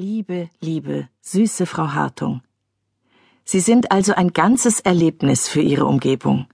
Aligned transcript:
Liebe, 0.00 0.48
liebe, 0.60 1.08
süße 1.22 1.66
Frau 1.66 1.88
Hartung. 1.88 2.40
Sie 3.44 3.58
sind 3.58 3.90
also 3.90 4.14
ein 4.14 4.32
ganzes 4.32 4.78
Erlebnis 4.78 5.48
für 5.48 5.60
Ihre 5.60 5.86
Umgebung. 5.86 6.46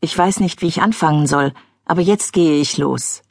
Ich 0.00 0.16
weiß 0.16 0.38
nicht, 0.38 0.62
wie 0.62 0.68
ich 0.68 0.80
anfangen 0.80 1.26
soll, 1.26 1.52
aber 1.84 2.02
jetzt 2.02 2.32
gehe 2.32 2.60
ich 2.60 2.78
los. 2.78 3.22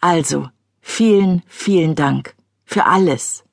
Also, 0.00 0.48
vielen, 0.80 1.42
vielen 1.48 1.96
Dank 1.96 2.34
für 2.64 2.86
alles. 2.86 3.44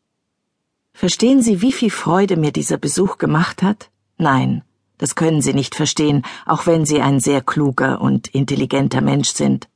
Verstehen 0.93 1.41
Sie, 1.41 1.61
wie 1.61 1.73
viel 1.73 1.91
Freude 1.91 2.37
mir 2.37 2.53
dieser 2.53 2.77
Besuch 2.77 3.17
gemacht 3.17 3.61
hat? 3.61 3.91
Nein, 4.17 4.63
das 4.99 5.15
können 5.15 5.41
Sie 5.41 5.53
nicht 5.53 5.75
verstehen, 5.75 6.23
auch 6.45 6.65
wenn 6.65 6.85
Sie 6.85 7.01
ein 7.01 7.19
sehr 7.19 7.41
kluger 7.41 7.99
und 7.99 8.29
intelligenter 8.29 9.01
Mensch 9.01 9.33
sind. 9.33 9.67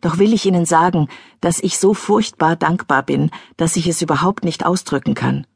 Doch 0.00 0.18
will 0.18 0.32
ich 0.32 0.46
Ihnen 0.46 0.66
sagen, 0.66 1.08
dass 1.40 1.58
ich 1.60 1.78
so 1.78 1.94
furchtbar 1.94 2.56
dankbar 2.56 3.02
bin, 3.02 3.30
dass 3.56 3.76
ich 3.76 3.86
es 3.86 4.02
überhaupt 4.02 4.44
nicht 4.44 4.64
ausdrücken 4.64 5.14
kann. 5.14 5.46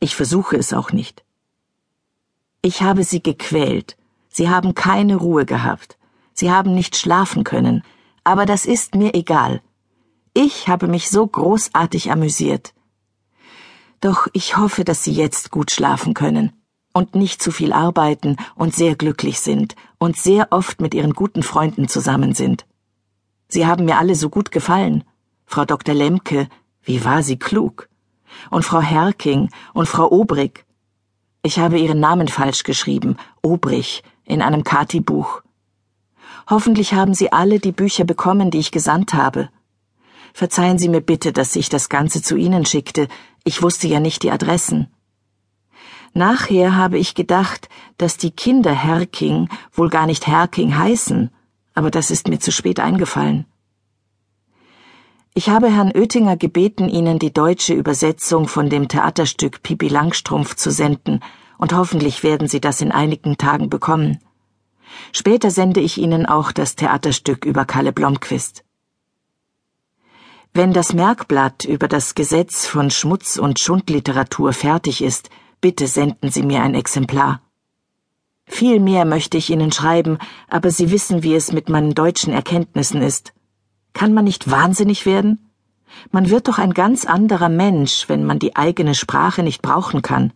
Ich 0.00 0.16
versuche 0.16 0.56
es 0.56 0.72
auch 0.72 0.92
nicht. 0.92 1.24
Ich 2.62 2.82
habe 2.82 3.04
Sie 3.04 3.22
gequält. 3.22 3.96
Sie 4.28 4.48
haben 4.48 4.74
keine 4.74 5.16
Ruhe 5.16 5.46
gehabt. 5.46 5.98
Sie 6.32 6.50
haben 6.50 6.74
nicht 6.74 6.96
schlafen 6.96 7.44
können. 7.44 7.82
Aber 8.24 8.46
das 8.46 8.66
ist 8.66 8.94
mir 8.94 9.14
egal. 9.14 9.60
Ich 10.32 10.66
habe 10.68 10.88
mich 10.88 11.10
so 11.10 11.26
großartig 11.26 12.10
amüsiert. 12.10 12.74
Doch 14.00 14.26
ich 14.32 14.56
hoffe, 14.56 14.84
dass 14.84 15.04
Sie 15.04 15.12
jetzt 15.12 15.50
gut 15.50 15.70
schlafen 15.70 16.12
können 16.14 16.52
und 16.92 17.14
nicht 17.14 17.42
zu 17.42 17.50
viel 17.50 17.72
arbeiten 17.72 18.36
und 18.54 18.74
sehr 18.74 18.96
glücklich 18.96 19.40
sind 19.40 19.76
und 19.98 20.16
sehr 20.16 20.48
oft 20.50 20.80
mit 20.80 20.94
Ihren 20.94 21.12
guten 21.12 21.42
Freunden 21.42 21.88
zusammen 21.88 22.34
sind. 22.34 22.66
Sie 23.48 23.66
haben 23.66 23.84
mir 23.84 23.98
alle 23.98 24.14
so 24.14 24.30
gut 24.30 24.50
gefallen. 24.50 25.04
Frau 25.46 25.64
Dr. 25.64 25.94
Lemke, 25.94 26.48
wie 26.82 27.04
war 27.04 27.22
sie 27.22 27.38
klug? 27.38 27.88
Und 28.50 28.64
Frau 28.64 28.80
Herking 28.80 29.50
und 29.72 29.88
Frau 29.88 30.10
Obrig. 30.10 30.64
Ich 31.42 31.58
habe 31.58 31.78
ihren 31.78 32.00
Namen 32.00 32.28
falsch 32.28 32.62
geschrieben, 32.62 33.16
Obrich, 33.42 34.02
in 34.24 34.42
einem 34.42 34.64
Kati-Buch. 34.64 35.42
Hoffentlich 36.48 36.94
haben 36.94 37.14
Sie 37.14 37.32
alle 37.32 37.58
die 37.58 37.72
Bücher 37.72 38.04
bekommen, 38.04 38.50
die 38.50 38.58
ich 38.58 38.70
gesandt 38.70 39.14
habe. 39.14 39.48
Verzeihen 40.32 40.78
Sie 40.78 40.88
mir 40.88 41.00
bitte, 41.00 41.32
dass 41.32 41.54
ich 41.56 41.68
das 41.68 41.88
Ganze 41.88 42.22
zu 42.22 42.36
Ihnen 42.36 42.66
schickte. 42.66 43.08
Ich 43.44 43.62
wusste 43.62 43.88
ja 43.88 44.00
nicht 44.00 44.22
die 44.22 44.30
Adressen. 44.30 44.88
Nachher 46.12 46.76
habe 46.76 46.98
ich 46.98 47.14
gedacht, 47.14 47.68
dass 47.98 48.16
die 48.16 48.30
Kinder 48.30 48.72
Herking 48.72 49.48
wohl 49.72 49.90
gar 49.90 50.06
nicht 50.06 50.26
Herking 50.26 50.76
heißen, 50.76 51.30
aber 51.74 51.90
das 51.90 52.10
ist 52.10 52.28
mir 52.28 52.40
zu 52.40 52.52
spät 52.52 52.80
eingefallen. 52.80 53.46
Ich 55.34 55.48
habe 55.48 55.68
Herrn 55.68 55.90
Oettinger 55.92 56.36
gebeten, 56.36 56.88
Ihnen 56.88 57.18
die 57.18 57.32
deutsche 57.32 57.74
Übersetzung 57.74 58.46
von 58.46 58.70
dem 58.70 58.86
Theaterstück 58.86 59.62
Pipi 59.64 59.88
Langstrumpf 59.88 60.54
zu 60.54 60.70
senden, 60.70 61.20
und 61.58 61.72
hoffentlich 61.72 62.22
werden 62.22 62.46
Sie 62.46 62.60
das 62.60 62.80
in 62.80 62.92
einigen 62.92 63.36
Tagen 63.36 63.68
bekommen. 63.68 64.18
Später 65.12 65.50
sende 65.50 65.80
ich 65.80 65.98
Ihnen 65.98 66.26
auch 66.26 66.52
das 66.52 66.76
Theaterstück 66.76 67.44
über 67.44 67.64
Kalle 67.64 67.92
Blomqvist. 67.92 68.64
Wenn 70.52 70.72
das 70.72 70.92
Merkblatt 70.92 71.64
über 71.64 71.88
das 71.88 72.14
Gesetz 72.14 72.66
von 72.66 72.92
Schmutz- 72.92 73.36
und 73.38 73.58
Schundliteratur 73.58 74.52
fertig 74.52 75.02
ist, 75.02 75.30
bitte 75.60 75.88
senden 75.88 76.30
Sie 76.30 76.44
mir 76.44 76.62
ein 76.62 76.74
Exemplar. 76.74 77.40
Viel 78.46 78.78
mehr 78.78 79.04
möchte 79.04 79.38
ich 79.38 79.50
Ihnen 79.50 79.72
schreiben, 79.72 80.18
aber 80.48 80.70
Sie 80.70 80.90
wissen, 80.90 81.22
wie 81.22 81.34
es 81.34 81.52
mit 81.52 81.68
meinen 81.68 81.94
deutschen 81.94 82.32
Erkenntnissen 82.32 83.02
ist. 83.02 83.32
Kann 83.92 84.12
man 84.12 84.24
nicht 84.24 84.50
wahnsinnig 84.50 85.06
werden? 85.06 85.50
Man 86.10 86.28
wird 86.28 86.48
doch 86.48 86.58
ein 86.58 86.74
ganz 86.74 87.04
anderer 87.04 87.48
Mensch, 87.48 88.08
wenn 88.08 88.24
man 88.24 88.38
die 88.38 88.56
eigene 88.56 88.94
Sprache 88.94 89.42
nicht 89.42 89.62
brauchen 89.62 90.02
kann. 90.02 90.32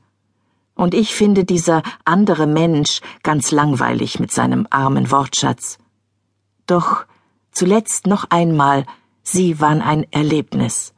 Und 0.74 0.94
ich 0.94 1.14
finde 1.14 1.44
dieser 1.44 1.82
andere 2.04 2.46
Mensch 2.46 3.00
ganz 3.22 3.50
langweilig 3.50 4.20
mit 4.20 4.30
seinem 4.30 4.66
armen 4.70 5.10
Wortschatz. 5.10 5.78
Doch 6.66 7.04
zuletzt 7.50 8.06
noch 8.06 8.26
einmal, 8.30 8.86
Sie 9.22 9.60
waren 9.60 9.82
ein 9.82 10.06
Erlebnis. 10.12 10.94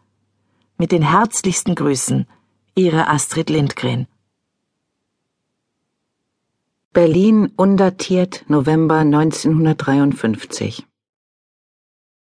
Mit 0.76 0.92
den 0.92 1.02
herzlichsten 1.02 1.74
Grüßen, 1.74 2.26
Ihre 2.74 3.08
Astrid 3.08 3.50
Lindgren. 3.50 4.06
Berlin 6.92 7.52
undatiert 7.56 8.44
November 8.48 8.96
1953 8.96 10.88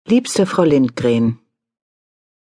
Liebste 0.08 0.46
Frau 0.46 0.64
Lindgren, 0.64 1.40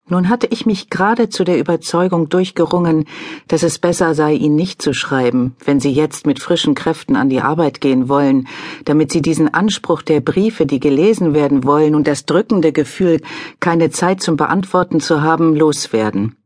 nun 0.09 0.29
hatte 0.29 0.47
ich 0.47 0.65
mich 0.65 0.91
gerade 0.91 1.29
zu 1.29 1.43
der 1.43 1.59
Überzeugung 1.59 2.29
durchgerungen, 2.29 3.07
dass 3.49 3.65
es 3.65 3.81
besser 3.81 4.15
sei, 4.15 4.35
Ihnen 4.35 4.55
nicht 4.55 4.81
zu 4.81 4.93
schreiben, 4.93 5.57
wenn 5.65 5.81
Sie 5.81 5.91
jetzt 5.91 6.25
mit 6.25 6.39
frischen 6.39 6.77
Kräften 6.77 7.17
an 7.17 7.31
die 7.31 7.41
Arbeit 7.41 7.81
gehen 7.81 8.09
wollen, 8.09 8.47
damit 8.85 9.11
Sie 9.11 9.21
diesen 9.21 9.53
Anspruch 9.53 10.03
der 10.03 10.21
Briefe, 10.21 10.67
die 10.67 10.79
gelesen 10.79 11.35
werden 11.35 11.65
wollen, 11.65 11.97
und 11.97 12.07
das 12.07 12.27
drückende 12.27 12.71
Gefühl, 12.71 13.23
keine 13.59 13.91
Zeit 13.91 14.23
zum 14.23 14.37
Beantworten 14.37 15.01
zu 15.01 15.23
haben, 15.23 15.57
loswerden. 15.57 16.37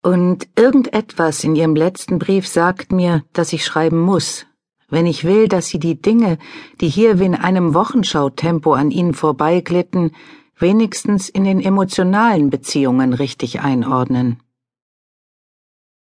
Und 0.00 0.46
irgendetwas 0.54 1.42
in 1.42 1.56
Ihrem 1.56 1.74
letzten 1.74 2.20
Brief 2.20 2.46
sagt 2.46 2.92
mir, 2.92 3.24
dass 3.32 3.52
ich 3.52 3.64
schreiben 3.64 3.98
muss, 3.98 4.46
wenn 4.90 5.06
ich 5.06 5.24
will, 5.24 5.48
dass 5.48 5.68
Sie 5.68 5.78
die 5.78 6.00
Dinge, 6.00 6.38
die 6.80 6.88
hier 6.88 7.18
wie 7.18 7.24
in 7.24 7.34
einem 7.34 7.74
Wochenschautempo 7.74 8.74
an 8.74 8.90
Ihnen 8.90 9.14
vorbeiglitten, 9.14 10.12
wenigstens 10.58 11.28
in 11.28 11.44
den 11.44 11.60
emotionalen 11.60 12.50
Beziehungen 12.50 13.14
richtig 13.14 13.60
einordnen. 13.60 14.40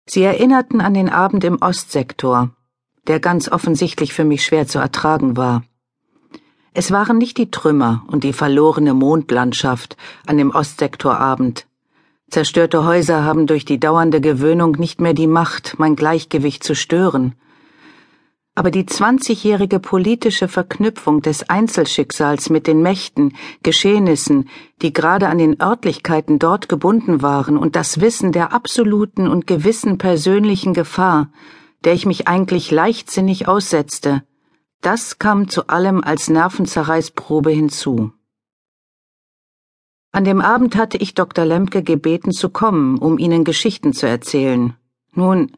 Sie 0.08 0.22
erinnerten 0.22 0.80
an 0.80 0.94
den 0.94 1.08
Abend 1.08 1.42
im 1.42 1.60
Ostsektor, 1.60 2.50
der 3.08 3.18
ganz 3.18 3.50
offensichtlich 3.50 4.12
für 4.12 4.24
mich 4.24 4.44
schwer 4.44 4.68
zu 4.68 4.78
ertragen 4.78 5.36
war. 5.36 5.64
Es 6.74 6.92
waren 6.92 7.18
nicht 7.18 7.38
die 7.38 7.50
Trümmer 7.50 8.04
und 8.06 8.22
die 8.22 8.34
verlorene 8.34 8.94
Mondlandschaft 8.94 9.96
an 10.26 10.36
dem 10.36 10.50
Ostsektorabend. 10.50 11.66
Zerstörte 12.30 12.84
Häuser 12.84 13.24
haben 13.24 13.46
durch 13.46 13.64
die 13.64 13.80
dauernde 13.80 14.20
Gewöhnung 14.20 14.72
nicht 14.72 15.00
mehr 15.00 15.14
die 15.14 15.26
Macht, 15.26 15.76
mein 15.78 15.96
Gleichgewicht 15.96 16.62
zu 16.62 16.74
stören 16.74 17.34
aber 18.56 18.70
die 18.70 18.86
zwanzigjährige 18.86 19.78
politische 19.78 20.48
Verknüpfung 20.48 21.20
des 21.20 21.48
Einzelschicksals 21.50 22.48
mit 22.48 22.66
den 22.66 22.80
Mächten, 22.80 23.36
Geschehnissen, 23.62 24.48
die 24.80 24.94
gerade 24.94 25.28
an 25.28 25.36
den 25.36 25.60
Örtlichkeiten 25.60 26.38
dort 26.38 26.68
gebunden 26.70 27.20
waren, 27.20 27.58
und 27.58 27.76
das 27.76 28.00
Wissen 28.00 28.32
der 28.32 28.54
absoluten 28.54 29.28
und 29.28 29.46
gewissen 29.46 29.98
persönlichen 29.98 30.72
Gefahr, 30.72 31.30
der 31.84 31.92
ich 31.92 32.06
mich 32.06 32.28
eigentlich 32.28 32.70
leichtsinnig 32.70 33.46
aussetzte, 33.46 34.22
das 34.80 35.18
kam 35.18 35.48
zu 35.48 35.66
allem 35.66 36.02
als 36.02 36.30
Nervenzerreißprobe 36.30 37.50
hinzu. 37.50 38.12
An 40.12 40.24
dem 40.24 40.40
Abend 40.40 40.76
hatte 40.76 40.96
ich 40.96 41.12
Dr. 41.12 41.44
Lemke 41.44 41.82
gebeten 41.82 42.32
zu 42.32 42.48
kommen, 42.48 42.96
um 42.96 43.18
Ihnen 43.18 43.44
Geschichten 43.44 43.92
zu 43.92 44.08
erzählen. 44.08 44.74
Nun, 45.12 45.52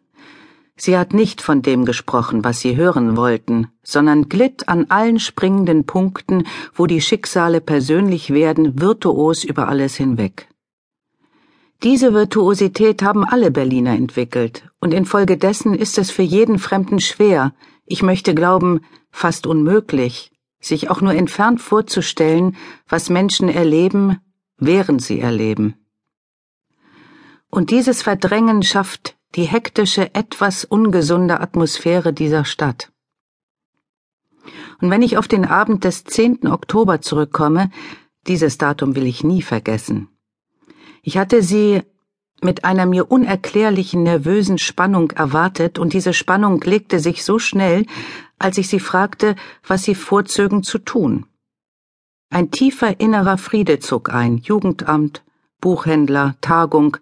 Sie 0.80 0.96
hat 0.96 1.12
nicht 1.12 1.42
von 1.42 1.60
dem 1.60 1.84
gesprochen, 1.84 2.44
was 2.44 2.60
Sie 2.60 2.76
hören 2.76 3.16
wollten, 3.16 3.66
sondern 3.82 4.28
glitt 4.28 4.68
an 4.68 4.86
allen 4.90 5.18
springenden 5.18 5.86
Punkten, 5.86 6.44
wo 6.72 6.86
die 6.86 7.00
Schicksale 7.00 7.60
persönlich 7.60 8.32
werden, 8.32 8.80
virtuos 8.80 9.42
über 9.42 9.68
alles 9.68 9.96
hinweg. 9.96 10.48
Diese 11.82 12.14
Virtuosität 12.14 13.02
haben 13.02 13.24
alle 13.24 13.50
Berliner 13.50 13.94
entwickelt, 13.94 14.68
und 14.80 14.94
infolgedessen 14.94 15.74
ist 15.74 15.98
es 15.98 16.12
für 16.12 16.22
jeden 16.22 16.60
Fremden 16.60 17.00
schwer, 17.00 17.54
ich 17.84 18.04
möchte 18.04 18.32
glauben, 18.34 18.80
fast 19.10 19.48
unmöglich, 19.48 20.30
sich 20.60 20.90
auch 20.90 21.00
nur 21.00 21.14
entfernt 21.14 21.60
vorzustellen, 21.60 22.56
was 22.88 23.10
Menschen 23.10 23.48
erleben, 23.48 24.18
während 24.58 25.02
sie 25.02 25.18
erleben. 25.18 25.74
Und 27.50 27.70
dieses 27.70 28.02
Verdrängen 28.02 28.62
schafft 28.62 29.17
die 29.34 29.44
hektische, 29.44 30.14
etwas 30.14 30.64
ungesunde 30.64 31.40
Atmosphäre 31.40 32.12
dieser 32.12 32.44
Stadt. 32.44 32.92
Und 34.80 34.90
wenn 34.90 35.02
ich 35.02 35.18
auf 35.18 35.28
den 35.28 35.44
Abend 35.44 35.84
des 35.84 36.04
10. 36.04 36.46
Oktober 36.46 37.00
zurückkomme, 37.00 37.70
dieses 38.26 38.58
Datum 38.58 38.94
will 38.94 39.06
ich 39.06 39.24
nie 39.24 39.42
vergessen. 39.42 40.08
Ich 41.02 41.18
hatte 41.18 41.42
sie 41.42 41.82
mit 42.40 42.64
einer 42.64 42.86
mir 42.86 43.10
unerklärlichen 43.10 44.02
nervösen 44.02 44.58
Spannung 44.58 45.10
erwartet, 45.10 45.78
und 45.78 45.92
diese 45.92 46.12
Spannung 46.12 46.60
legte 46.60 47.00
sich 47.00 47.24
so 47.24 47.38
schnell, 47.38 47.84
als 48.38 48.58
ich 48.58 48.68
sie 48.68 48.80
fragte, 48.80 49.34
was 49.66 49.82
sie 49.82 49.96
vorzögen 49.96 50.62
zu 50.62 50.78
tun. 50.78 51.26
Ein 52.30 52.50
tiefer 52.50 53.00
innerer 53.00 53.38
Friede 53.38 53.80
zog 53.80 54.12
ein, 54.12 54.36
Jugendamt, 54.38 55.24
Buchhändler, 55.60 56.36
Tagung, 56.40 56.96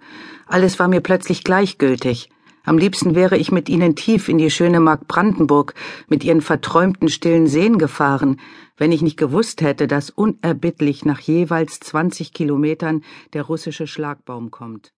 alles 0.46 0.78
war 0.78 0.88
mir 0.88 1.00
plötzlich 1.00 1.44
gleichgültig. 1.44 2.30
Am 2.64 2.78
liebsten 2.78 3.14
wäre 3.14 3.36
ich 3.36 3.52
mit 3.52 3.68
ihnen 3.68 3.94
tief 3.94 4.28
in 4.28 4.38
die 4.38 4.50
schöne 4.50 4.80
Mark 4.80 5.06
Brandenburg, 5.06 5.74
mit 6.08 6.24
ihren 6.24 6.40
verträumten 6.40 7.08
stillen 7.08 7.46
Seen 7.46 7.78
gefahren, 7.78 8.40
wenn 8.76 8.92
ich 8.92 9.02
nicht 9.02 9.16
gewusst 9.16 9.60
hätte, 9.60 9.86
dass 9.86 10.10
unerbittlich 10.10 11.04
nach 11.04 11.20
jeweils 11.20 11.78
zwanzig 11.78 12.32
Kilometern 12.32 13.04
der 13.34 13.42
russische 13.42 13.86
Schlagbaum 13.86 14.50
kommt. 14.50 14.95